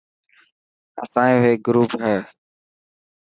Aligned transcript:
اسانيو 1.03 1.43
هيڪ 1.45 1.59
گروپ 1.67 1.91
هي. 2.03 2.17